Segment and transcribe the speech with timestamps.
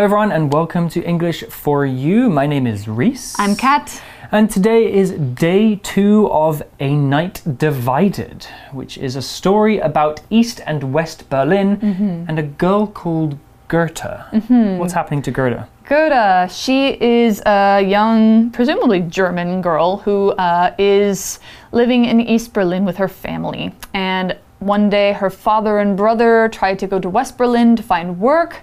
[0.00, 2.30] Hello, everyone, and welcome to English for You.
[2.30, 3.38] My name is Reese.
[3.38, 4.02] I'm Kat.
[4.32, 10.62] And today is day two of A Night Divided, which is a story about East
[10.64, 13.36] and West Berlin and a girl called
[13.68, 14.78] Gerta.
[14.78, 15.68] What's happening to Gerta?
[15.84, 21.40] Gerta, she is a young, presumably German girl who uh, is
[21.72, 23.74] living in East Berlin with her family.
[23.92, 28.18] And one day her father and brother try to go to West Berlin to find
[28.18, 28.62] work.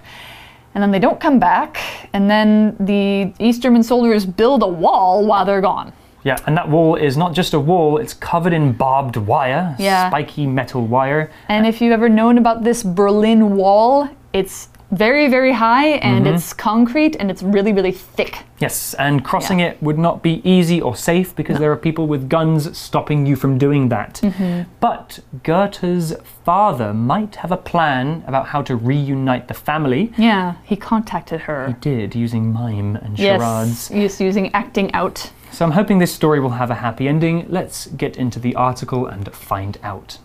[0.74, 1.78] And then they don't come back.
[2.12, 5.92] And then the East German soldiers build a wall while they're gone.
[6.24, 10.08] Yeah, and that wall is not just a wall, it's covered in barbed wire, Yeah.
[10.10, 11.30] spiky metal wire.
[11.48, 16.34] And if you've ever known about this Berlin Wall, it's very, very high and mm-hmm.
[16.34, 18.44] it's concrete and it's really, really thick.
[18.58, 19.68] Yes, and crossing Yeah.
[19.68, 23.36] it would not be easy or safe because there are people with guns stopping you
[23.36, 24.20] from doing that.
[24.22, 24.70] Mm-hmm.
[24.80, 30.12] But Gerta's father might have a plan about how to reunite the family.
[30.16, 31.68] Yeah, he contacted her.
[31.68, 33.90] He did using mime and charades.
[33.90, 35.30] Yes, just using acting out.
[35.50, 37.46] So I'm hoping this story will have a happy ending.
[37.48, 40.18] Let's get into the article and find out.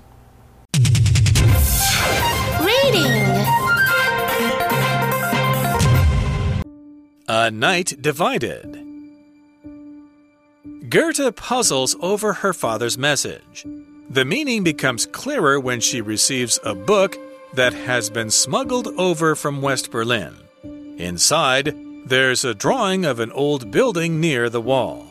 [2.60, 3.23] Reading.
[7.30, 8.86] A Night Divided.
[10.90, 13.66] Gerta puzzles over her father's message.
[14.10, 17.18] The meaning becomes clearer when she receives a book
[17.54, 20.36] that has been smuggled over from West Berlin.
[20.98, 21.74] Inside,
[22.06, 25.08] there's a drawing of an old building near the wall.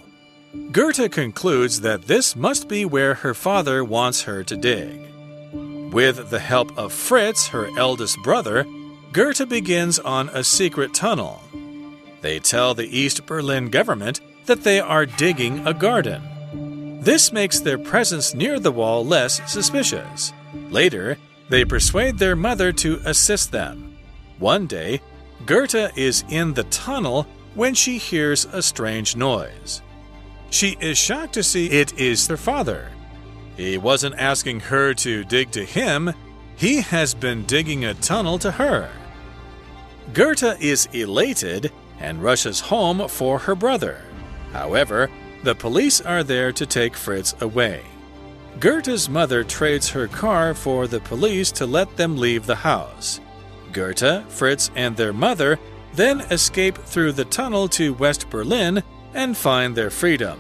[0.70, 5.00] Gerta concludes that this must be where her father wants her to dig.
[5.90, 8.66] With the help of Fritz, her eldest brother,
[9.12, 11.40] Gerta begins on a secret tunnel.
[12.22, 16.22] They tell the East Berlin government that they are digging a garden.
[17.02, 20.32] This makes their presence near the wall less suspicious.
[20.70, 21.18] Later,
[21.48, 23.96] they persuade their mother to assist them.
[24.38, 25.00] One day,
[25.44, 29.82] Gerta is in the tunnel when she hears a strange noise.
[30.50, 32.90] She is shocked to see it is her father.
[33.56, 36.12] He wasn't asking her to dig to him,
[36.56, 38.88] he has been digging a tunnel to her.
[40.12, 41.72] Gerta is elated
[42.02, 44.02] and rushes home for her brother.
[44.52, 45.10] However,
[45.42, 47.82] the police are there to take Fritz away.
[48.58, 53.20] Gerta's mother trades her car for the police to let them leave the house.
[53.72, 55.58] Gerta, Fritz, and their mother
[55.94, 58.82] then escape through the tunnel to West Berlin
[59.14, 60.38] and find their freedom.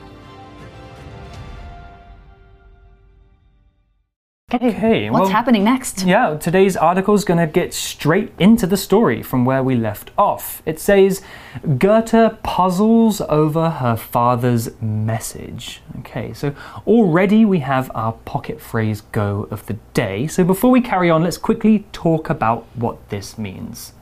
[4.54, 6.04] Okay, What's well, happening next?
[6.04, 10.10] Yeah, today's article is going to get straight into the story from where we left
[10.18, 10.62] off.
[10.66, 11.22] It says
[11.64, 15.80] Gerta puzzles over her father's message.
[16.00, 16.54] Okay, so
[16.86, 20.26] already we have our pocket phrase go of the day.
[20.26, 23.94] So before we carry on, let's quickly talk about what this means.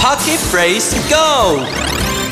[0.00, 2.25] Pocket phrase go!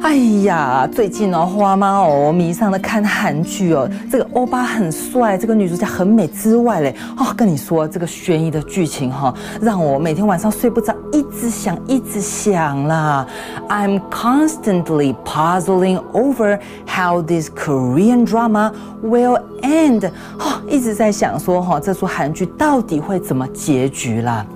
[0.00, 0.14] 哎
[0.44, 3.88] 呀，最近哦，花妈哦迷上了看韩剧哦。
[4.10, 13.26] 这个欧巴很帅，这个女主角很美之外嘞，哦，跟你说这个悬疑的剧情哈、让我每天晚上睡不着，一直想，一直想啦。
[13.68, 18.72] I'm constantly puzzling over how this Korean drama
[19.02, 20.10] will end。
[20.38, 24.46] 哦，一直在想说哈、这出韩剧到底会怎么结局啦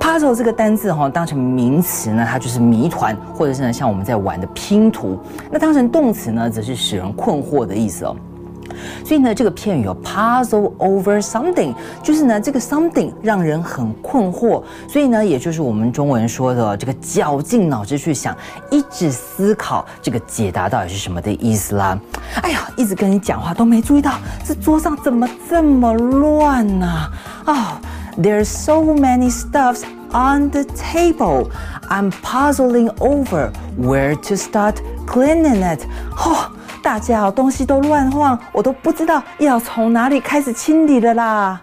[0.00, 5.18] ？Puzzle 这个单字哈、当成名词呢，它就是谜团，或者是呢像我们在玩的拼图。
[5.50, 8.16] 那当成动词呢，则是使人困惑的意思哦。
[9.04, 18.36] 所以呢，这个片语有 puzzle over something，就是呢这个 something 让人很困惑，所以呢，也就是我们中文说的这个绞尽脑汁去想，
[18.70, 21.98] 一直思考这个解答到底是什么的意思啦。
[22.42, 24.12] 哎呀，一直跟你讲话都没注意到
[24.44, 26.86] 这桌上怎么这么乱呢、
[27.46, 27.80] 啊
[28.17, 31.49] ？There's so many stuffs on the table.
[31.89, 35.85] I'm puzzling over where to start cleaning it.
[36.17, 36.51] 哦，
[36.81, 41.61] 大家哦，东西都乱晃，我都不知道要从哪里开始清理了啦。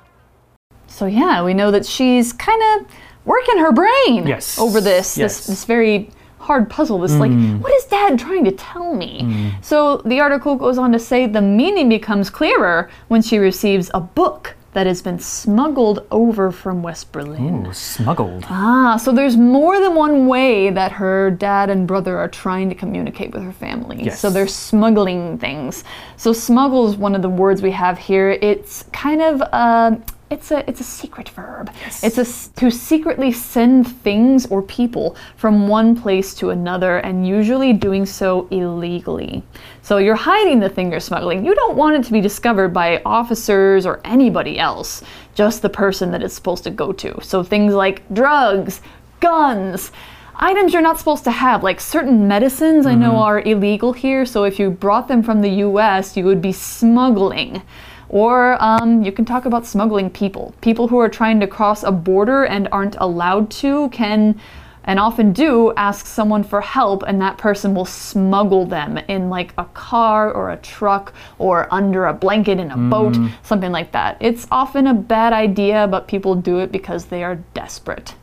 [0.89, 2.87] So yeah, we know that she's kind of
[3.25, 4.59] working her brain Yes.
[4.59, 5.47] over this Yes.
[5.47, 6.09] this this very
[6.39, 6.99] hard puzzle.
[6.99, 7.31] This like,
[7.61, 9.53] what is Dad trying to tell me?
[9.63, 14.01] So the article goes on to say the meaning becomes clearer when she receives a
[14.01, 17.66] book that has been smuggled over from West Berlin.
[17.66, 18.44] Ooh, smuggled.
[18.50, 22.76] Ah, so there's more than one way that her dad and brother are trying to
[22.76, 24.04] communicate with her family.
[24.04, 24.20] Yes.
[24.20, 25.86] So they're smuggling things.
[26.18, 28.32] So smuggle is one of the words we have here.
[28.32, 29.96] It's kind of uh,
[30.30, 31.72] it's a it's a secret verb.
[32.02, 32.26] It's a
[32.60, 38.48] to secretly send things or people from one place to another and usually doing so
[38.50, 39.44] illegally.
[39.84, 41.46] So you're hiding the thing you're smuggling.
[41.46, 45.04] You don't want it to be discovered by officers or anybody else,
[45.36, 47.20] just the person that it's supposed to go to.
[47.22, 48.82] So things like drugs,
[49.20, 49.92] guns,
[50.38, 53.18] items you're not supposed to have, like certain medicines I know mm-hmm.
[53.18, 57.62] are illegal here, so if you brought them from the US, you would be smuggling.
[58.10, 60.54] Or um, you can talk about smuggling people.
[60.62, 64.40] People who are trying to cross a border and aren't allowed to can,
[64.84, 69.54] and often do, ask someone for help, and that person will smuggle them in like
[69.58, 74.18] a car or a truck or under a blanket in a boat, something like that.
[74.20, 78.14] It's often a bad idea, but people do it because they are desperate.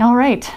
[0.00, 0.50] All right.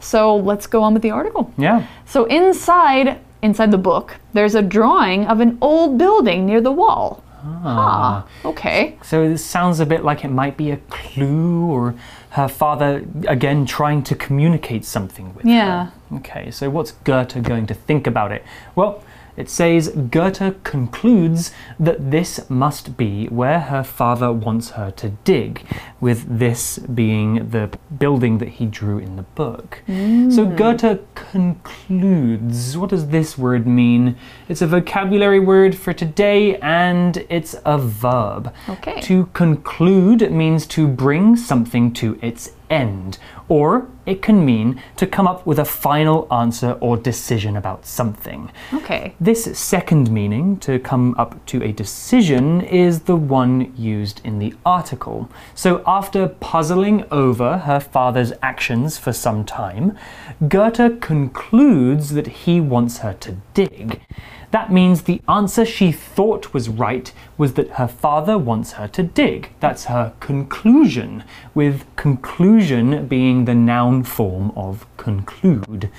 [0.00, 1.52] So let's go on with the article.
[1.58, 1.86] Yeah.
[2.04, 7.22] So inside inside the book, there's a drawing of an old building near the wall.
[7.64, 8.96] Ah, okay.
[9.02, 11.94] So this sounds a bit like it might be a clue or
[12.30, 15.86] her father again trying to communicate something with Yeah.
[15.86, 16.16] her.
[16.18, 18.44] Okay, so what's Gerta going to think about it?
[18.74, 19.02] Well,
[19.36, 25.64] it says Gerta concludes that this must be where her father wants her to dig,
[26.00, 29.82] with this being the building that he drew in the book.
[29.86, 30.56] So mm.
[30.56, 32.76] Gerta concludes.
[32.76, 34.16] What does this word mean?
[34.48, 38.52] It's a vocabulary word for today and it's a verb.
[38.68, 39.00] Okay.
[39.02, 43.18] To conclude means to bring something to its end,
[43.48, 48.50] or it can mean to come up with a final answer or decision about something.
[48.72, 49.14] Okay.
[49.20, 54.54] This second meaning, to come up to a decision, is the one used in the
[54.64, 55.28] article.
[55.54, 59.96] So, after puzzling over her father's actions for some time,
[60.42, 64.00] Gerta concludes that he wants her to dig.
[64.50, 69.02] That means the answer she thought was right was that her father wants her to
[69.02, 69.50] dig.
[69.60, 75.90] That's her conclusion, with conclusion being the noun form of conclude.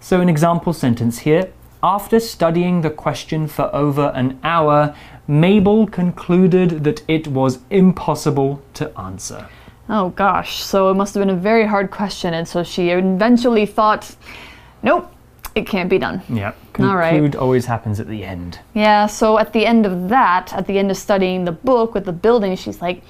[0.00, 1.52] So, an example sentence here
[1.82, 4.94] after studying the question for over an hour,
[5.26, 9.48] Mabel concluded that it was impossible to answer.
[9.88, 10.62] Oh gosh.
[10.62, 14.14] So it must have been a very hard question and so she eventually thought,
[14.82, 15.12] nope,
[15.54, 16.22] it can't be done.
[16.28, 17.10] Yeah, All right.
[17.10, 18.58] conclude always happens at the end.
[18.74, 22.04] Yeah, so at the end of that, at the end of studying the book with
[22.04, 23.02] the building, she's like,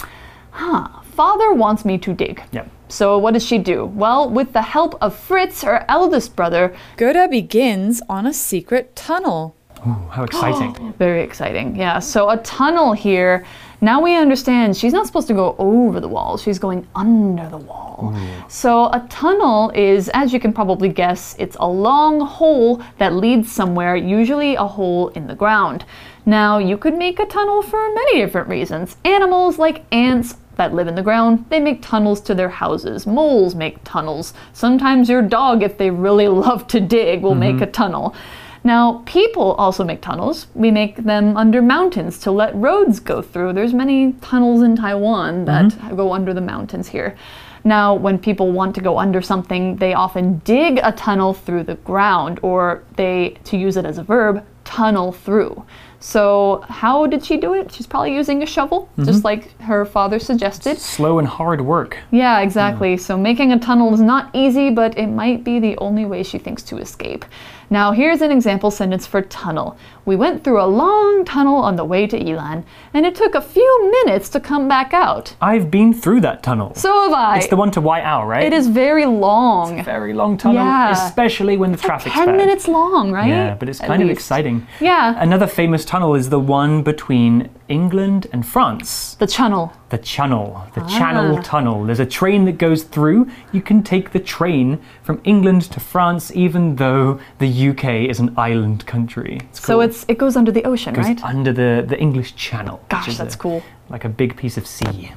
[0.50, 2.42] huh, father wants me to dig.
[2.52, 2.70] Yep.
[2.88, 3.84] So what does she do?
[3.84, 9.54] Well, with the help of Fritz, her eldest brother, Gerta begins on a secret tunnel.
[9.86, 10.92] Ooh, how exciting.
[10.98, 11.76] very exciting.
[11.76, 13.46] Yeah, so a tunnel here.
[13.80, 17.56] Now we understand she's not supposed to go over the wall, she's going under the
[17.56, 18.12] wall.
[18.14, 18.50] Mm.
[18.50, 23.50] So a tunnel is, as you can probably guess, it's a long hole that leads
[23.50, 25.84] somewhere, usually a hole in the ground.
[26.26, 28.96] Now, you could make a tunnel for many different reasons.
[29.04, 33.06] Animals like ants that live in the ground, they make tunnels to their houses.
[33.06, 34.34] Moles make tunnels.
[34.52, 37.64] Sometimes your dog, if they really love to dig, will make mm-hmm.
[37.64, 38.14] a tunnel.
[38.62, 40.46] Now, people also make tunnels.
[40.54, 43.54] We make them under mountains to let roads go through.
[43.54, 45.96] There's many tunnels in Taiwan that mm-hmm.
[45.96, 47.16] go under the mountains here.
[47.64, 51.74] Now, when people want to go under something, they often dig a tunnel through the
[51.76, 55.64] ground, or they, to use it as a verb, tunnel through.
[56.02, 57.70] So, how did she do it?
[57.70, 59.04] She's probably using a shovel, mm-hmm.
[59.04, 60.78] just like her father suggested.
[60.78, 61.98] Slow and hard work.
[62.10, 62.96] Yeah, exactly.
[62.96, 66.38] So making a tunnel is not easy, but it might be the only way she
[66.38, 67.26] thinks to escape.
[67.72, 69.76] Now, here's an example sentence for tunnel.
[70.04, 72.64] We went through a long tunnel on the way to Yilan,
[72.94, 75.36] and it took a few minutes to come back out.
[75.40, 76.74] I've been through that tunnel.
[76.74, 77.36] So have I.
[77.38, 78.42] it's the one to White Owl, right?
[78.42, 79.84] it is very long.
[79.84, 80.90] very long tunnel, Yeah.
[80.90, 82.36] especially when the traffic's 10 bad.
[82.38, 83.28] minutes long, right?
[83.28, 84.18] Yeah, but it's At kind of least.
[84.18, 84.66] exciting.
[84.80, 85.14] Yeah.
[85.22, 89.16] Another famous tunnel is the one between England and France.
[89.18, 89.72] The channel.
[89.88, 90.98] The Channel, the Ah.
[90.98, 91.78] Channel Tunnel.
[91.84, 93.26] There's a train that goes through.
[93.50, 98.30] You can take the train from England to France, even though the UK is an
[98.36, 99.40] island country.
[99.50, 101.24] It's So it's it goes under the ocean, goes right?
[101.24, 102.78] under the, the English Channel.
[102.88, 103.60] Gosh, that's a- cool.
[103.94, 105.10] Like a big piece of sea.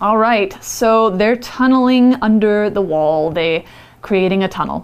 [0.00, 3.32] All right, so they're tunneling under the wall.
[3.32, 3.64] They
[4.00, 4.78] creating a tunnel.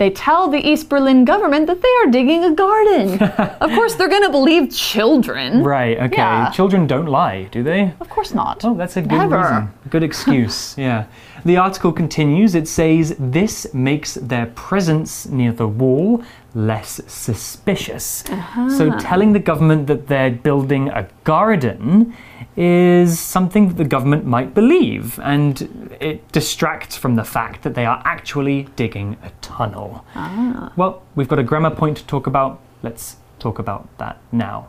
[0.00, 3.22] They tell the East Berlin government that they are digging a garden.
[3.60, 5.62] of course, they're going to believe children.
[5.62, 6.16] Right, okay.
[6.16, 6.50] Yeah.
[6.52, 7.92] Children don't lie, do they?
[8.00, 8.64] Of course not.
[8.64, 9.36] Oh, that's a good Never.
[9.36, 9.74] reason.
[9.90, 11.04] Good excuse, yeah.
[11.44, 12.54] The article continues.
[12.54, 16.22] It says this makes their presence near the wall
[16.54, 18.24] less suspicious.
[18.28, 18.70] Uh-huh.
[18.70, 22.14] So, telling the government that they're building a garden
[22.56, 27.86] is something that the government might believe, and it distracts from the fact that they
[27.86, 30.04] are actually digging a tunnel.
[30.14, 30.72] Ah.
[30.76, 32.60] Well, we've got a grammar point to talk about.
[32.82, 34.68] Let's talk about that now.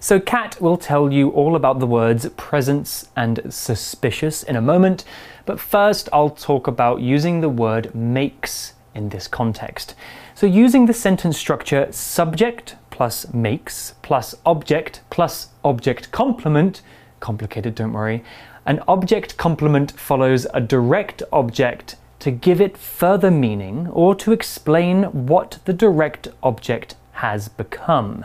[0.00, 5.04] So, Kat will tell you all about the words presence and suspicious in a moment,
[5.46, 9.94] but first I'll talk about using the word makes in this context.
[10.34, 16.82] So, using the sentence structure subject plus makes plus object plus object complement,
[17.20, 18.22] complicated, don't worry,
[18.66, 25.26] an object complement follows a direct object to give it further meaning or to explain
[25.26, 28.24] what the direct object has become.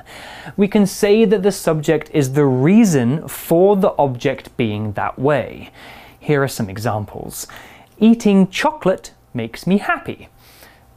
[0.58, 5.72] We can say that the subject is the reason for the object being that way.
[6.20, 7.48] Here are some examples.
[8.00, 10.30] Eating chocolate makes me happy.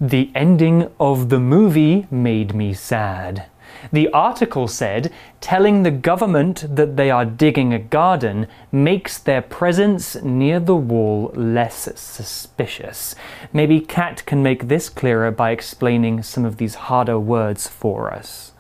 [0.01, 3.47] The ending of the movie made me sad.
[3.91, 10.15] The article said telling the government that they are digging a garden makes their presence
[10.23, 13.15] near the wall less suspicious.
[13.53, 18.52] Maybe Kat can make this clearer by explaining some of these harder words for us.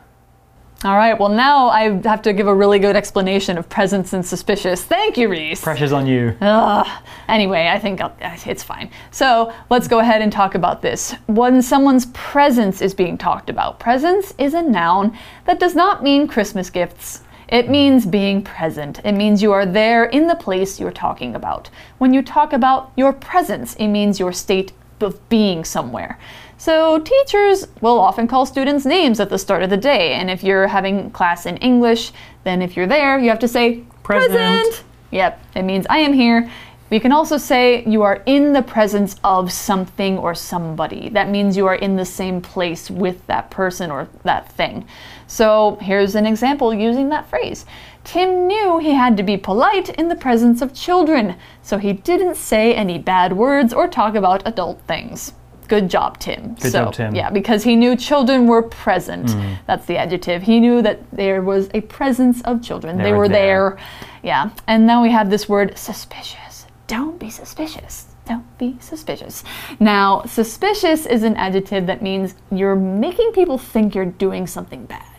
[0.84, 4.26] All right, well, now I have to give a really good explanation of presence and
[4.26, 4.82] suspicious.
[4.82, 5.60] Thank you, Reese.
[5.60, 6.36] Pressure's on you.
[6.40, 7.02] Ugh.
[7.28, 8.90] Anyway, I think I'll, it's fine.
[9.12, 11.14] So let's go ahead and talk about this.
[11.26, 16.26] When someone's presence is being talked about, presence is a noun that does not mean
[16.26, 17.20] Christmas gifts.
[17.46, 19.00] It means being present.
[19.04, 21.70] It means you are there in the place you're talking about.
[21.98, 26.18] When you talk about your presence, it means your state of being somewhere.
[26.62, 30.44] So, teachers will often call students names at the start of the day, and if
[30.44, 32.12] you're having class in English,
[32.44, 34.84] then if you're there, you have to say Present.
[35.10, 36.48] Yep, it means I am here.
[36.88, 41.08] You can also say you are in the presence of something or somebody.
[41.08, 44.86] That means you are in the same place with that person or that thing.
[45.26, 47.66] So here's an example using that phrase.
[48.04, 52.36] Tim knew he had to be polite in the presence of children, so he didn't
[52.36, 55.32] say any bad words or talk about adult things.
[55.72, 56.52] Good job, Tim.
[56.60, 57.14] Good so, job, Tim.
[57.14, 59.28] Yeah, because he knew children were present.
[59.28, 59.56] Mm.
[59.66, 60.42] That's the adjective.
[60.42, 62.98] He knew that there was a presence of children.
[62.98, 63.70] They, They were were there.
[63.70, 63.86] there.
[64.22, 64.50] Yeah.
[64.66, 66.66] And now we have this word suspicious.
[66.88, 68.08] Don't be suspicious.
[68.26, 69.44] Don't be suspicious.
[69.80, 75.11] Now, suspicious is an adjective that means you're making people think you're doing something bad.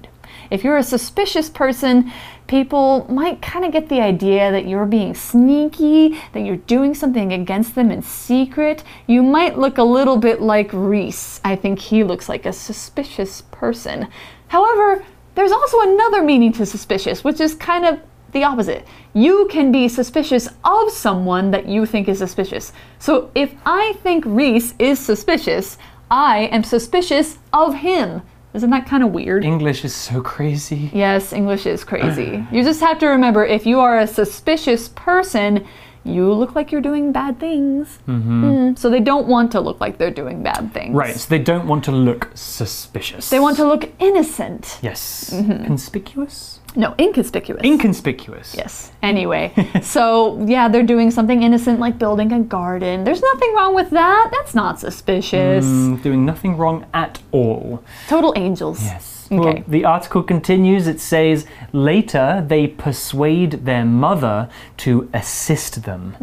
[0.53, 2.11] If you're a suspicious person,
[2.45, 7.33] people might kind of get the idea that you're being sneaky, that you're doing something
[7.33, 8.83] against them in secret.
[9.07, 11.41] You might look a little bit like Reese.
[11.43, 14.07] I think he looks like a suspicious person.
[14.49, 17.99] However, there's also another meaning to suspicious, which is kind of
[18.31, 18.85] the opposite.
[19.15, 22.73] You can be suspicious of someone that you think is suspicious.
[22.99, 25.79] So if I think Reese is suspicious,
[26.11, 28.21] I am suspicious of him.
[28.53, 29.43] Isn't that kind of weird?
[29.43, 30.91] English is so crazy.
[30.93, 32.45] Yes, English is crazy.
[32.51, 35.65] you just have to remember if you are a suspicious person,
[36.03, 37.99] you look like you're doing bad things.
[38.07, 40.93] Mm, so they don't want to look like they're doing bad things.
[40.93, 43.29] Right, so they don't want to look suspicious.
[43.29, 44.79] They want to look innocent.
[44.81, 45.31] Yes.
[45.33, 45.65] Mm-hmm.
[45.65, 46.59] Conspicuous?
[46.75, 47.61] No, inconspicuous.
[47.63, 48.55] Inconspicuous.
[48.55, 48.91] Yes.
[49.01, 49.53] Anyway,
[49.83, 53.03] so yeah, they're doing something innocent like building a garden.
[53.03, 54.29] There's nothing wrong with that.
[54.31, 55.65] That's not suspicious.
[55.65, 57.83] Mm, doing nothing wrong at all.
[58.07, 58.83] Total angels.
[58.83, 59.12] Yes.
[59.39, 59.53] Okay.
[59.55, 60.87] Well, the article continues.
[60.87, 66.15] It says later they persuade their mother to assist them.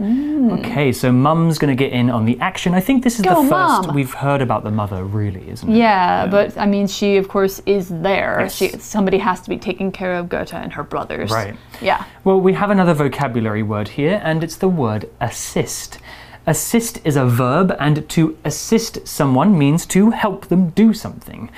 [0.60, 2.74] Okay, so mum's going to get in on the action.
[2.74, 3.34] I think this is Mm.
[3.34, 3.94] Go, the first Mum.
[3.94, 5.76] we've heard about the mother, really, isn't it?
[5.76, 8.38] Yeah, but I mean, she of course is there.
[8.40, 8.54] Yes.
[8.54, 11.30] She somebody has to be taking care of Gerta and her brothers.
[11.30, 11.54] Right.
[11.80, 12.04] Yeah.
[12.24, 15.98] Well, we have another vocabulary word here, and it's the word assist.
[16.46, 21.50] Assist is a verb, and to assist someone means to help them do something,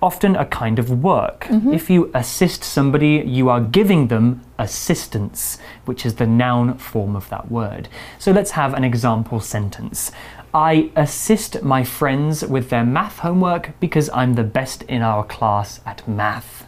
[0.00, 1.44] often a kind of work.
[1.44, 1.72] Mm-hmm.
[1.72, 7.28] If you assist somebody, you are giving them assistance, which is the noun form of
[7.30, 7.88] that word.
[8.18, 10.12] So let's have an example sentence.
[10.54, 15.80] I assist my friends with their math homework because I'm the best in our class
[15.84, 16.64] at math.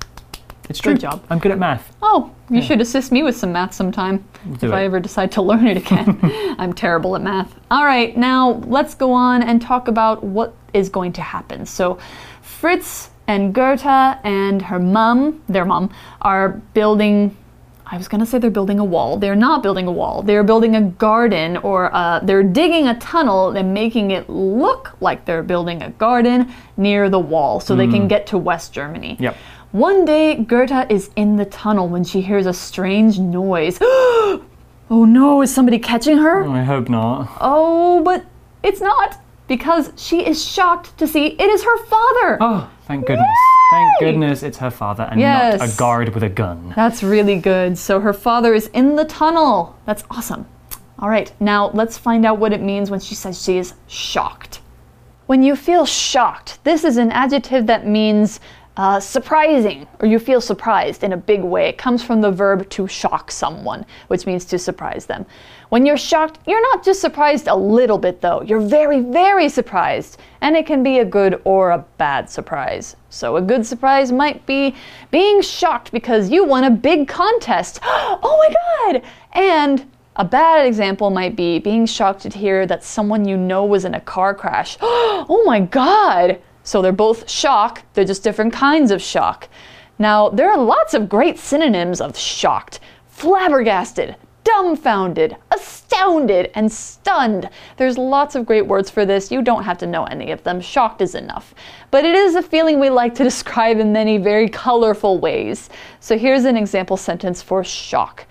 [0.71, 0.93] It's true.
[0.93, 1.25] Good job.
[1.29, 1.97] I'm good at math.
[2.01, 4.25] Oh, you should assist me with some math sometime
[4.61, 6.19] do if I ever decide to learn it again.
[6.59, 7.53] I'm terrible at math.
[7.73, 11.67] All right, now let's go on and talk about what is going to happen.
[11.67, 11.99] So,
[12.41, 17.37] Fritz and Gerta and her mum, their mum, are building.
[17.85, 19.17] I was going to say they're building a wall.
[19.17, 20.23] They're not building a wall.
[20.23, 25.25] They're building a garden or uh, they're digging a tunnel and making it look like
[25.25, 29.17] they're building a garden near the wall so they can get to West Germany.
[29.19, 29.37] Yep.
[29.73, 33.79] One day, Gerta is in the tunnel when she hears a strange noise.
[33.83, 34.45] oh
[34.91, 36.43] no, is somebody catching her?
[36.43, 37.31] Oh, I hope not.
[37.41, 38.27] Oh, but
[38.65, 42.39] it's not because she is shocked to see it is her father.
[42.41, 43.29] Oh, thank goodness.
[43.71, 46.73] Thank goodness it's her father and not a guard with a gun.
[46.75, 47.79] That's really good.
[47.79, 49.79] So her father is in the tunnel.
[49.87, 50.47] That's awesome.
[50.99, 54.61] All right, now let's find out what it means when she says she is shocked.
[55.27, 58.41] When you feel shocked, this is an adjective that means
[58.81, 61.69] Uh, surprising, or you feel surprised in a big way.
[61.69, 65.27] It comes from the verb to shock someone, which means to surprise them.
[65.69, 68.41] When you're shocked, you're not just surprised a little bit, though.
[68.41, 70.19] You're very, very surprised.
[70.41, 72.97] And it can be a good or a bad surprise.
[73.11, 74.75] So, a good surprise might be
[75.11, 77.81] being shocked because you won a big contest.
[77.83, 79.03] oh my god!
[79.35, 83.85] And a bad example might be being shocked to hear that someone you know was
[83.85, 84.79] in a car crash.
[84.81, 86.41] oh my god!
[86.71, 89.49] So they're both shock, they're just different kinds of shock.
[89.99, 97.51] Now, there are lots of great synonyms of shocked flabbergasted, dumbfounded, astounded, and stunned.
[97.77, 99.33] There's lots of great words for this.
[99.33, 100.61] You don't have to know any of them.
[100.61, 101.57] Shocked is enough.
[101.91, 105.71] But it is a feeling we like to describe in many very colorful ways.
[105.99, 108.27] So here's an example sentence for shock.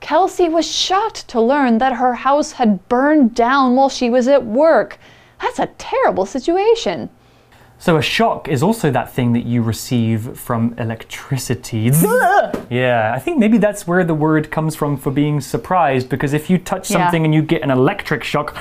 [0.00, 4.44] Kelsey was shocked to learn that her house had burned down while she was at
[4.44, 4.98] work.
[5.40, 7.08] That's a terrible situation.
[7.80, 11.90] So a shock is also that thing that you receive from electricity.
[12.70, 16.50] yeah, I think maybe that's where the word comes from for being surprised because if
[16.50, 16.98] you touch Yeah.
[16.98, 18.56] something and you get an electric shock,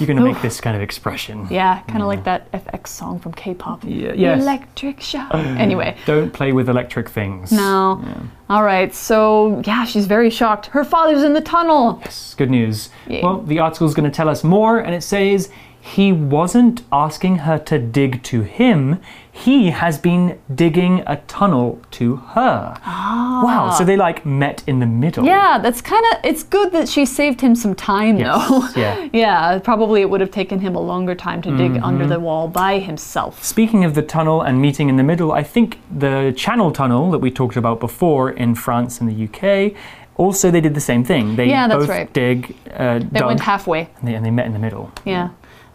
[0.00, 1.46] you're going to make this kind of expression.
[1.50, 2.24] Yeah, kind of like mm.
[2.24, 3.84] that FX song from K-pop.
[3.84, 4.42] Yeah, yes.
[4.42, 5.32] Electric shock.
[5.34, 5.96] anyway.
[6.06, 7.52] Don't play with electric things.
[7.52, 8.02] No.
[8.48, 8.92] All right.
[8.94, 10.66] So, yeah, she's very shocked.
[10.66, 12.00] Her father's in the tunnel.
[12.00, 12.88] Yes, good news.
[13.06, 13.22] Yeah.
[13.22, 17.36] Well, the article is going to tell us more, and it says he wasn't asking
[17.38, 19.00] her to dig to him.
[19.32, 22.76] He has been digging a tunnel to her.
[22.84, 23.40] Ah.
[23.42, 23.70] Wow.
[23.70, 25.24] So they like met in the middle.
[25.24, 25.26] Ah.
[25.54, 28.68] Yeah, that's kind of it's good that she saved him some time Yes, though.
[28.80, 29.08] yeah.
[29.12, 32.08] yeah, probably it would have taken him a longer time to dig under Mm-hmm.
[32.12, 33.42] the wall by himself.
[33.42, 37.18] Speaking of the tunnel and meeting in the middle, I think the Channel Tunnel that
[37.20, 39.72] we talked about before in France and the UK,
[40.16, 41.36] also they did the same thing.
[41.36, 42.12] They Yeah, that's both right.
[42.12, 43.88] dig, uh, They dug, went halfway.
[43.98, 44.92] and, they, and they met in the middle.
[45.06, 45.30] Yeah,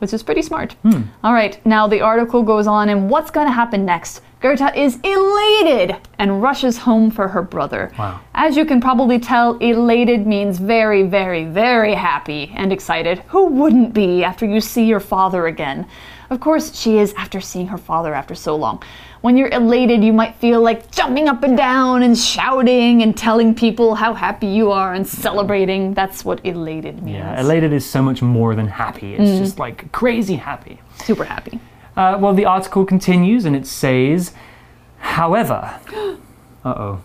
[0.05, 0.73] which is pretty smart.
[0.83, 1.01] Hmm.
[1.23, 4.21] All right, now the article goes on, and what's going to happen next?
[4.39, 7.91] Gerta is elated and rushes home for her brother.
[7.97, 8.21] Wow.
[8.35, 13.17] As you can probably tell, elated means very, very, very happy and excited.
[13.29, 15.87] Who wouldn't be after you see your father again?
[16.29, 18.83] Of course, she is after seeing her father after so long.
[19.25, 23.55] When you're elated, you might feel like jumping up and down and shouting and telling
[23.55, 25.95] people how happy you are and celebrating.
[25.95, 27.17] That's what elated means.
[27.17, 29.15] Yeah, elated is so much more than happy.
[29.15, 29.39] It's Mm.
[29.39, 30.79] just like crazy happy.
[31.03, 31.59] Super happy.
[31.97, 34.31] Uh, well, the article continues and it says,
[34.99, 35.73] however,
[36.63, 37.01] uh oh,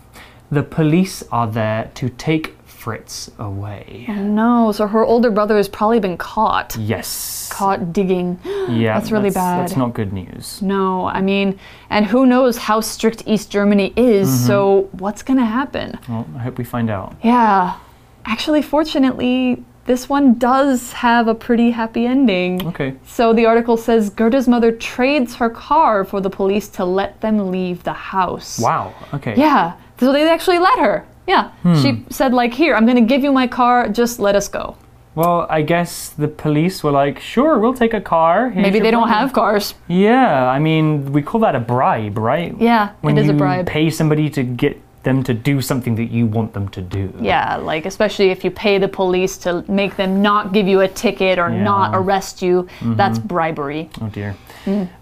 [0.51, 4.05] the police are there to take Fritz away.
[4.09, 6.75] No, so her older brother has probably been caught.
[6.77, 7.47] Yes.
[7.53, 8.39] Caught digging.
[8.71, 9.61] Yeah, That's really bad.
[9.61, 10.61] That's not good news.
[10.61, 14.47] No, I mean, and who knows how strict East Germany is, Mm-hmm.
[14.47, 15.99] so what's gonna happen?
[16.09, 17.13] Well, I hope we find out.
[17.23, 17.77] Yeah.
[18.25, 22.65] Actually, fortunately, this one does have a pretty happy ending.
[22.67, 22.93] Okay.
[23.05, 27.51] So the article says Gerta's mother trades her car for the police to let them
[27.51, 28.59] leave the house.
[28.59, 28.93] Wow.
[29.13, 29.35] Okay.
[29.35, 29.73] Yeah.
[29.99, 31.05] So they actually let her.
[31.27, 31.51] Yeah.
[31.63, 31.75] Hmm.
[31.81, 34.75] She said, like, here, I'm gonna give you my car, just let us go.
[35.13, 38.49] Well, I guess the police were like, sure, we'll take a car.
[38.49, 39.73] Here's Maybe they don't money." have cars.
[39.89, 42.55] Yeah, I mean, we call that a bribe, right?
[42.59, 43.67] Yeah, When it is a bribe.
[43.67, 47.11] pay somebody to get them to do something that you want them to do.
[47.19, 50.87] Yeah, like especially if you pay the police to make them not give you a
[50.87, 53.89] ticket or not arrest you, that's bribery.
[53.99, 54.35] Oh dear.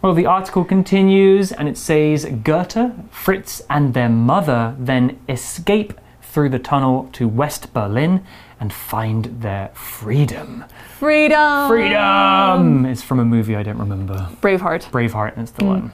[0.02, 5.94] Well, the article continues and it says Gerta, Fritz, and their mother then escape
[6.30, 8.24] through the tunnel to West Berlin
[8.60, 10.66] and find their freedom.
[10.98, 11.68] Freedom!
[11.68, 12.86] Freedom!
[12.86, 14.30] It's from a movie I don't remember.
[14.42, 14.84] Braveheart.
[14.92, 15.92] Braveheart, that's the one.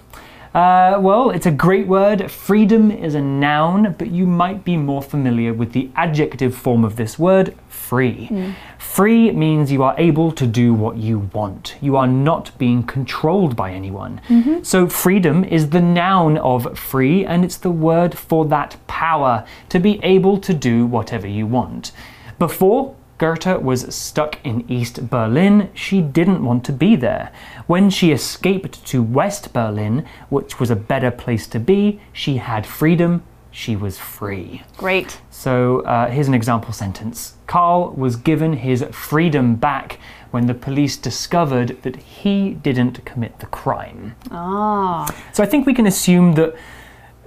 [0.53, 2.31] Uh, well, it's a great word.
[2.31, 6.95] Freedom is a noun, but you might be more familiar with the adjective form of
[6.95, 7.53] this word,
[7.89, 8.27] free.
[8.27, 8.51] Hmm.
[8.77, 11.75] Free means you are able to do what you want.
[11.81, 14.21] You are not being controlled by anyone.
[14.27, 14.63] Mm-hmm.
[14.63, 19.79] So, freedom is the noun of free, and it's the word for that power to
[19.79, 21.91] be able to do whatever you want.
[22.39, 25.69] Before, Gerta was stuck in East Berlin.
[25.73, 27.31] She didn't want to be there.
[27.65, 32.65] When she escaped to West Berlin, which was a better place to be, she had
[32.65, 33.23] freedom.
[33.55, 34.63] She was free.
[34.75, 35.21] Great.
[35.31, 39.97] So uh, here's an example sentence Carl was given his freedom back
[40.31, 44.17] when the police discovered that he didn't commit the crime.
[44.29, 45.05] Ah.
[45.31, 46.53] So I think we can assume that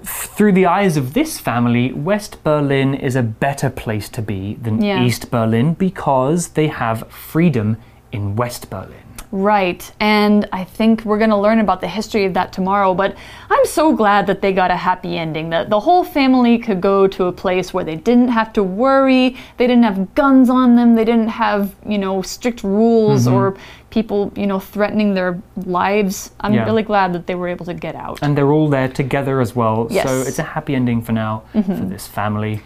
[0.04, 4.82] through the eyes of this family, West Berlin is a better place to be than
[4.82, 5.02] Yeah.
[5.02, 7.78] East Berlin because they have freedom
[8.12, 9.07] in West Berlin.
[9.30, 9.90] Right.
[10.00, 12.94] And I think we're going to learn about the history of that tomorrow.
[12.94, 13.16] But
[13.50, 17.06] I'm so glad that they got a happy ending, that the whole family could go
[17.08, 20.94] to a place where they didn't have to worry, they didn't have guns on them,
[20.94, 23.34] they didn't have, you know, strict rules mm-hmm.
[23.34, 23.56] or
[23.90, 26.30] people, you know, threatening their lives.
[26.40, 26.64] I'm Yeah.
[26.64, 28.18] really glad that they were able to get out.
[28.22, 29.88] and they're all there together as well.
[29.90, 30.06] Yes.
[30.06, 31.74] So it's a happy ending for now mm-hmm.
[31.74, 32.62] for this family.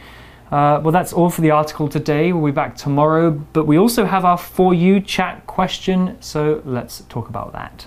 [0.52, 2.30] Uh, well, that's all for the article today.
[2.30, 7.00] We'll be back tomorrow, but we also have our For You chat question, so let's
[7.08, 7.86] talk about that.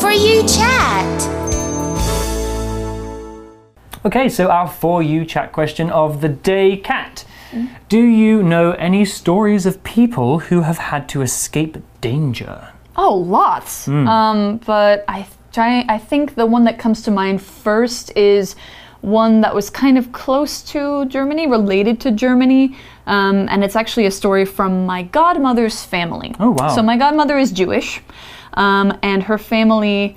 [0.00, 1.22] For you chat.
[4.04, 7.24] Okay, so our For You chat question of the day, Kat.
[7.88, 12.72] Do you know any stories of people who have had to escape danger?
[12.96, 13.88] Oh, lots.
[13.88, 15.84] Um, but I try.
[15.88, 18.56] I think the one that comes to mind first is
[19.02, 24.06] one that was kind of close to Germany, related to Germany, um, and it's actually
[24.06, 26.34] a story from my godmother's family.
[26.40, 26.74] Oh, wow.
[26.74, 28.00] So my godmother is Jewish,
[28.54, 30.16] um, and her family.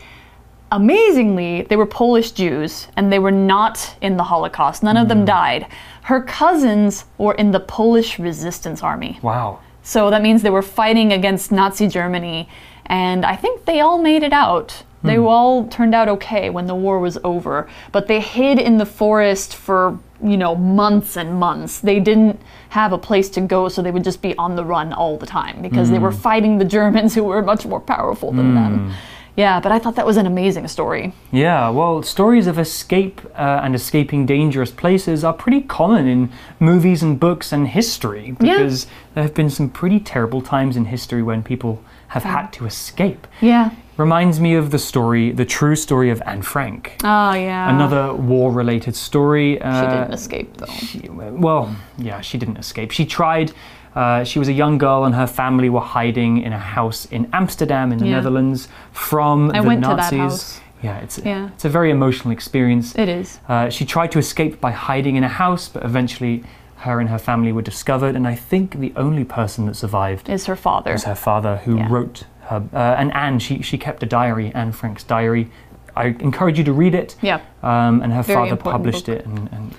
[0.72, 4.84] Amazingly, they were Polish Jews and they were not in the Holocaust.
[4.84, 5.66] None of them died.
[6.04, 9.18] Her cousins were in the Polish resistance army.
[9.24, 9.62] Wow.
[9.84, 12.50] So that means they were fighting against Nazi Germany,
[12.86, 14.84] and I think they all made it out.
[15.04, 15.28] They hmm.
[15.28, 19.56] all turned out okay when the war was over, but they hid in the forest
[19.56, 21.80] for, you know, months and months.
[21.80, 22.40] They didn't
[22.70, 25.26] have a place to go, so they would just be on the run all the
[25.26, 26.20] time because they were hmm.
[26.20, 28.90] fighting the Germans who were much more powerful than them.
[28.90, 28.96] Hmm.
[29.40, 31.14] Yeah, but I thought that was an amazing story.
[31.32, 37.02] Yeah, well, stories of escape uh, and escaping dangerous places are pretty common in movies
[37.02, 41.42] and books and history because there have been some pretty terrible times in history when
[41.42, 43.28] people have had to escape.
[43.40, 43.72] Yeah.
[43.96, 46.96] Reminds me of the story, the true story of Anne Frank.
[47.04, 47.70] Oh, yeah.
[47.74, 49.56] Another war related story.
[49.56, 50.66] She Uh, didn't escape, though.
[50.74, 52.92] she- well, yeah, she didn't escape.
[52.92, 53.54] She tried.
[53.96, 57.28] Uh, she was a young girl, and her family were hiding in a house in
[57.34, 58.16] Amsterdam, in the Yeah.
[58.18, 60.20] Netherlands, from I the went to that Nazis.
[60.20, 60.62] house.
[60.82, 61.48] Yeah, it's Yeah.
[61.56, 62.96] it's a very emotional experience.
[62.96, 63.40] It is.
[63.50, 66.44] Uh, she tried to escape by hiding in a house, but eventually,
[66.78, 68.16] her and her family were discovered.
[68.16, 70.94] And I think the only person that survived Is her father.
[70.94, 71.88] was her father, who Yeah.
[71.90, 72.64] wrote her.
[72.74, 75.50] Uh, and Anne, she she kept a diary, Anne Frank's diary.
[75.98, 77.16] I encourage you to read it.
[77.22, 77.40] Yeah.
[77.62, 79.16] Um, and her Very father published book.
[79.20, 79.74] it, and, and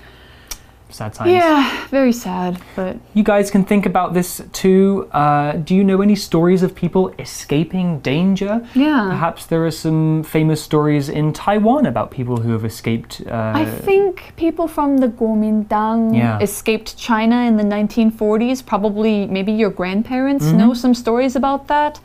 [0.93, 1.31] sad times.
[1.31, 5.07] Yeah, very sad, but You guys can think about this too.
[5.11, 8.65] Uh, do you know any stories of people escaping danger?
[8.75, 9.07] Yeah.
[9.09, 13.21] Perhaps there are some famous stories in Taiwan about people who have escaped.
[13.27, 16.39] Uh, I think people from the Kuomintang Yeah.
[16.39, 18.61] escaped China in the 1940s.
[18.65, 20.57] Probably, maybe your grandparents Mm-hmm.
[20.57, 21.99] know some stories about that.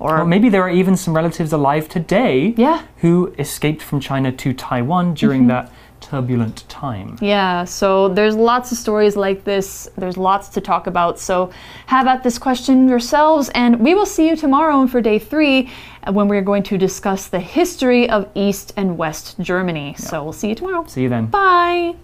[0.00, 2.82] Or or maybe there are even some relatives alive today Yeah.
[3.02, 7.16] who escaped from China to Taiwan during that turbulent time.
[7.20, 9.90] yeah, so there's lots of stories like this.
[9.96, 11.18] There's lots to talk about.
[11.18, 11.50] So
[11.86, 15.70] have at this question yourselves, and we will see you tomorrow for day three
[16.04, 19.94] uh, when we're going to discuss the history of East and West Germany.
[19.98, 20.84] So we'll see you tomorrow.
[20.86, 21.26] See you then.
[21.26, 21.96] Bye.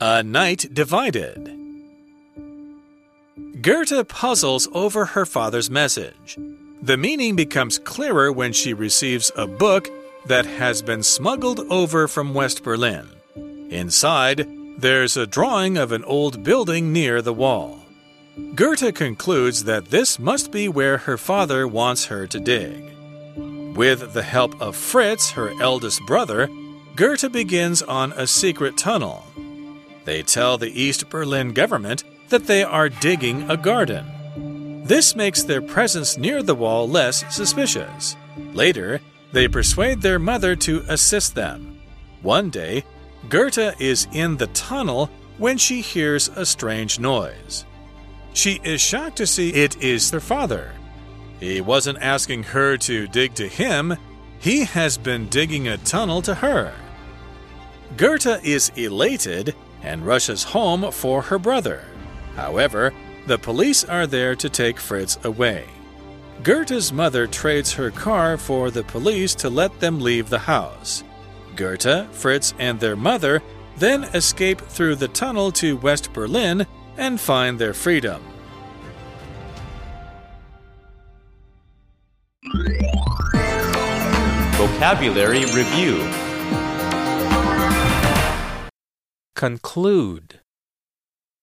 [0.00, 1.54] A night divided.
[3.60, 6.38] Gerta puzzles over her father's message.
[6.80, 9.90] The meaning becomes clearer when she receives a book
[10.26, 13.08] that has been smuggled over from West Berlin.
[13.70, 14.46] Inside,
[14.78, 17.80] there's a drawing of an old building near the wall.
[18.54, 22.84] Gerta concludes that this must be where her father wants her to dig.
[23.76, 26.48] With the help of Fritz, her eldest brother,
[26.94, 29.24] Gerta begins on a secret tunnel.
[30.04, 34.84] They tell the East Berlin government that they are digging a garden.
[34.84, 38.16] This makes their presence near the wall less suspicious.
[38.52, 39.00] Later,
[39.32, 41.78] they persuade their mother to assist them.
[42.22, 42.84] One day,
[43.28, 47.64] Gerta is in the tunnel when she hears a strange noise.
[48.32, 50.72] She is shocked to see it is her father.
[51.40, 53.96] He wasn't asking her to dig to him,
[54.40, 56.72] he has been digging a tunnel to her.
[57.96, 61.84] Gerta is elated and rushes home for her brother.
[62.36, 62.92] However,
[63.26, 65.66] the police are there to take Fritz away.
[66.42, 71.02] Gerta's mother trades her car for the police to let them leave the house.
[71.56, 73.42] Gerta, Fritz, and their mother
[73.76, 78.22] then escape through the tunnel to West Berlin and find their freedom.
[84.52, 86.08] Vocabulary Review
[89.34, 90.40] Conclude.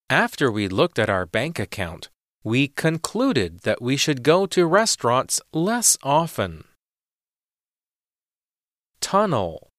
[0.09, 2.09] After we looked at our bank account,
[2.45, 6.63] we concluded that we should go to restaurants less often.
[9.01, 9.69] Tunnel.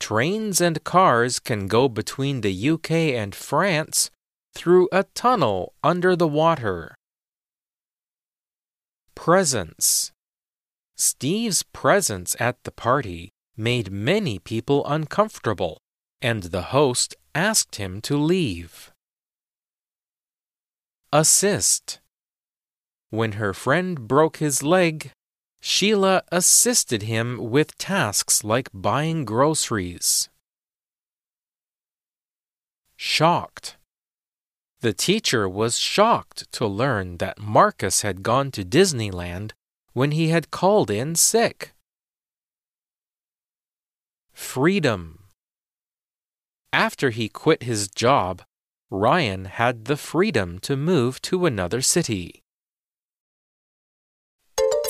[0.00, 4.10] Trains and cars can go between the UK and France
[4.56, 6.96] through a tunnel under the water.
[9.14, 10.10] Presents
[10.96, 15.78] Steve's presence at the party made many people uncomfortable,
[16.20, 18.90] and the host asked him to leave.
[21.10, 22.00] Assist
[23.08, 25.10] When her friend broke his leg,
[25.58, 30.28] Sheila assisted him with tasks like buying groceries.
[32.94, 33.78] Shocked.
[34.80, 39.52] The teacher was shocked to learn that Marcus had gone to Disneyland
[39.94, 41.72] when he had called in sick.
[44.34, 45.24] Freedom.
[46.70, 48.42] After he quit his job,
[48.89, 52.43] Ryan had the freedom to move to another city.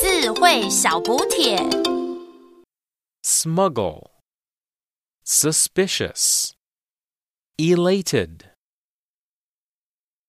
[0.01, 1.57] 智慧小补帖。
[3.23, 4.11] Smuggle.
[5.23, 6.53] Suspicious.
[7.57, 8.46] Elated.